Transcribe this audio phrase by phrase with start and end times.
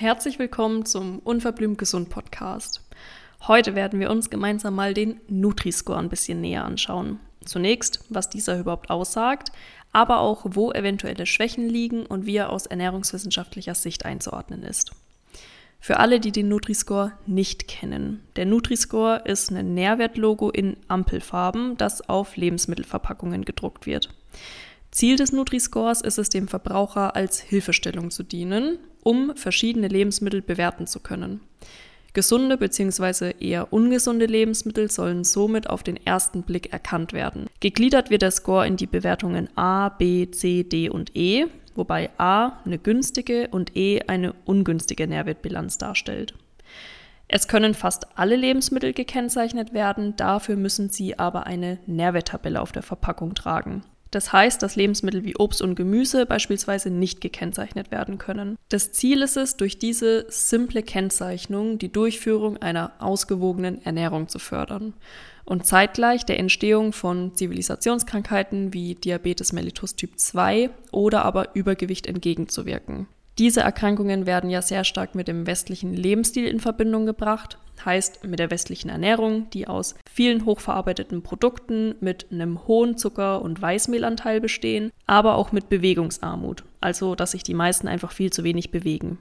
[0.00, 2.82] Herzlich willkommen zum Unverblümt Gesund Podcast.
[3.48, 7.18] Heute werden wir uns gemeinsam mal den Nutri-Score ein bisschen näher anschauen.
[7.44, 9.50] Zunächst, was dieser überhaupt aussagt,
[9.90, 14.92] aber auch, wo eventuelle Schwächen liegen und wie er aus ernährungswissenschaftlicher Sicht einzuordnen ist.
[15.80, 18.22] Für alle, die den Nutri-Score nicht kennen.
[18.36, 24.14] Der Nutri-Score ist ein Nährwertlogo in Ampelfarben, das auf Lebensmittelverpackungen gedruckt wird.
[24.92, 30.86] Ziel des Nutri-Scores ist es, dem Verbraucher als Hilfestellung zu dienen, um verschiedene Lebensmittel bewerten
[30.86, 31.40] zu können.
[32.14, 33.34] Gesunde bzw.
[33.38, 37.46] eher ungesunde Lebensmittel sollen somit auf den ersten Blick erkannt werden.
[37.60, 42.60] Gegliedert wird der Score in die Bewertungen A, B, C, D und E, wobei A
[42.64, 46.34] eine günstige und E eine ungünstige Nährwertbilanz darstellt.
[47.28, 52.82] Es können fast alle Lebensmittel gekennzeichnet werden, dafür müssen sie aber eine Nährwerttabelle auf der
[52.82, 53.82] Verpackung tragen.
[54.10, 58.56] Das heißt, dass Lebensmittel wie Obst und Gemüse beispielsweise nicht gekennzeichnet werden können.
[58.68, 64.94] Das Ziel ist es, durch diese simple Kennzeichnung die Durchführung einer ausgewogenen Ernährung zu fördern
[65.44, 73.06] und zeitgleich der Entstehung von Zivilisationskrankheiten wie Diabetes mellitus Typ 2 oder aber Übergewicht entgegenzuwirken.
[73.38, 78.38] Diese Erkrankungen werden ja sehr stark mit dem westlichen Lebensstil in Verbindung gebracht, heißt mit
[78.38, 84.90] der westlichen Ernährung, die aus vielen hochverarbeiteten Produkten mit einem hohen Zucker- und Weißmehlanteil bestehen,
[85.06, 89.18] aber auch mit Bewegungsarmut, also dass sich die meisten einfach viel zu wenig bewegen.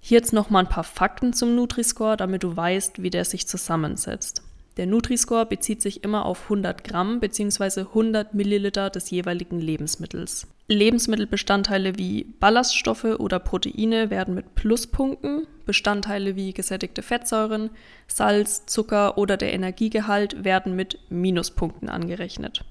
[0.00, 4.42] Hier jetzt nochmal ein paar Fakten zum Nutri-Score, damit du weißt, wie der sich zusammensetzt.
[4.76, 7.80] Der Nutri-Score bezieht sich immer auf 100 Gramm bzw.
[7.80, 10.46] 100 Milliliter des jeweiligen Lebensmittels.
[10.70, 17.70] Lebensmittelbestandteile wie Ballaststoffe oder Proteine werden mit Pluspunkten, Bestandteile wie gesättigte Fettsäuren,
[18.06, 22.64] Salz, Zucker oder der Energiegehalt werden mit Minuspunkten angerechnet.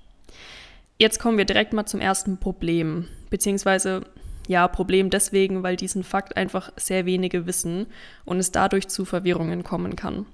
[0.97, 4.01] Jetzt kommen wir direkt mal zum ersten Problem, beziehungsweise
[4.47, 7.85] ja, Problem deswegen, weil diesen Fakt einfach sehr wenige wissen
[8.25, 10.25] und es dadurch zu Verwirrungen kommen kann.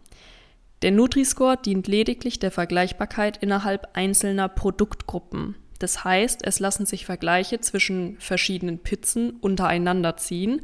[0.83, 5.55] Der Nutri-Score dient lediglich der Vergleichbarkeit innerhalb einzelner Produktgruppen.
[5.79, 10.61] Das heißt, es lassen sich Vergleiche zwischen verschiedenen Pizzen untereinander ziehen,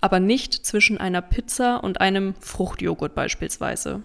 [0.00, 4.02] aber nicht zwischen einer Pizza und einem Fruchtjoghurt beispielsweise.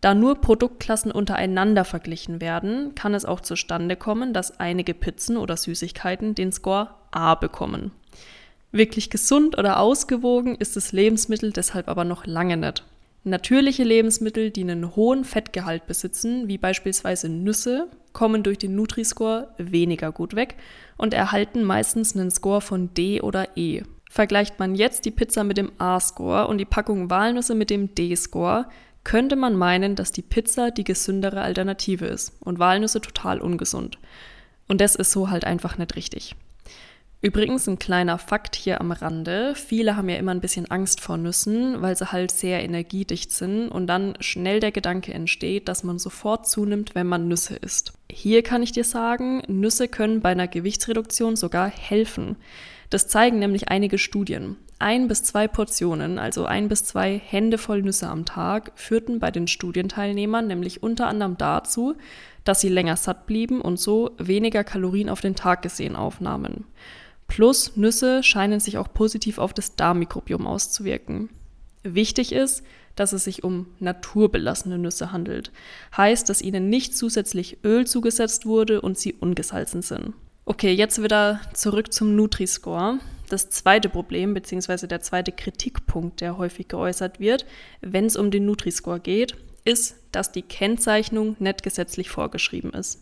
[0.00, 5.56] Da nur Produktklassen untereinander verglichen werden, kann es auch zustande kommen, dass einige Pizzen oder
[5.56, 7.90] Süßigkeiten den Score A bekommen.
[8.70, 12.84] Wirklich gesund oder ausgewogen ist das Lebensmittel deshalb aber noch lange nicht.
[13.24, 20.10] Natürliche Lebensmittel, die einen hohen Fettgehalt besitzen, wie beispielsweise Nüsse, kommen durch den Nutri-Score weniger
[20.10, 20.56] gut weg
[20.96, 23.82] und erhalten meistens einen Score von D oder E.
[24.10, 28.66] Vergleicht man jetzt die Pizza mit dem A-Score und die Packung Walnüsse mit dem D-Score,
[29.04, 34.00] könnte man meinen, dass die Pizza die gesündere Alternative ist und Walnüsse total ungesund.
[34.66, 36.34] Und das ist so halt einfach nicht richtig.
[37.20, 39.54] Übrigens ein kleiner Fakt hier am Rande.
[39.56, 43.70] Viele haben ja immer ein bisschen Angst vor Nüssen, weil sie halt sehr energiedicht sind
[43.70, 47.92] und dann schnell der Gedanke entsteht, dass man sofort zunimmt, wenn man Nüsse isst.
[48.08, 52.36] Hier kann ich dir sagen, Nüsse können bei einer Gewichtsreduktion sogar helfen.
[52.88, 54.56] Das zeigen nämlich einige Studien.
[54.78, 59.32] Ein bis zwei Portionen, also ein bis zwei Hände voll Nüsse am Tag, führten bei
[59.32, 61.96] den Studienteilnehmern nämlich unter anderem dazu,
[62.44, 66.64] dass sie länger satt blieben und so weniger Kalorien auf den Tag gesehen aufnahmen.
[67.28, 71.30] Plus Nüsse scheinen sich auch positiv auf das Darmmikrobiom auszuwirken.
[71.84, 72.64] Wichtig ist,
[72.96, 75.52] dass es sich um naturbelassene Nüsse handelt.
[75.96, 80.14] Heißt, dass ihnen nicht zusätzlich Öl zugesetzt wurde und sie ungesalzen sind.
[80.44, 82.98] Okay, jetzt wieder zurück zum Nutri-Score.
[83.28, 84.86] Das zweite Problem bzw.
[84.86, 87.44] der zweite Kritikpunkt, der häufig geäußert wird,
[87.82, 93.00] wenn es um den Nutri-Score geht, ist, dass die Kennzeichnung nicht gesetzlich vorgeschrieben ist.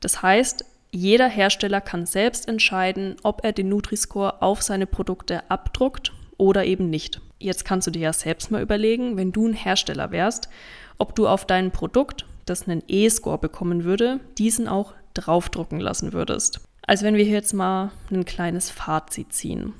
[0.00, 6.12] Das heißt, jeder Hersteller kann selbst entscheiden, ob er den Nutri-Score auf seine Produkte abdruckt
[6.36, 7.20] oder eben nicht.
[7.40, 10.48] Jetzt kannst du dir ja selbst mal überlegen, wenn du ein Hersteller wärst,
[10.96, 16.60] ob du auf dein Produkt, das einen E-Score bekommen würde, diesen auch draufdrucken lassen würdest.
[16.86, 19.72] Also wenn wir hier jetzt mal ein kleines Fazit ziehen.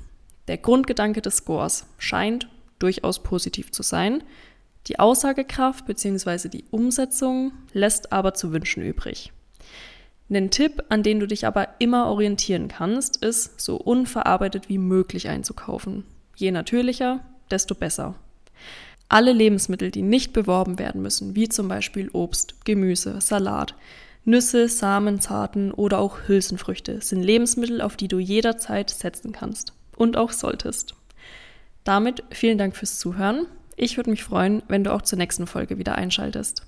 [0.49, 4.21] Der Grundgedanke des Scores scheint durchaus positiv zu sein.
[4.87, 6.49] Die Aussagekraft bzw.
[6.49, 9.31] die Umsetzung lässt aber zu wünschen übrig.
[10.29, 15.29] Ein Tipp, an den du dich aber immer orientieren kannst, ist, so unverarbeitet wie möglich
[15.29, 16.03] einzukaufen.
[16.35, 17.19] Je natürlicher,
[17.51, 18.15] desto besser.
[19.07, 23.75] Alle Lebensmittel, die nicht beworben werden müssen, wie zum Beispiel Obst, Gemüse, Salat,
[24.23, 30.17] Nüsse, Samen, Zarten oder auch Hülsenfrüchte, sind Lebensmittel, auf die du jederzeit setzen kannst und
[30.17, 30.95] auch solltest.
[31.83, 33.45] Damit vielen Dank fürs Zuhören.
[33.75, 36.65] Ich würde mich freuen, wenn du auch zur nächsten Folge wieder einschaltest.